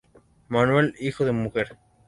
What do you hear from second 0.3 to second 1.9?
Manuel hijo de mujer.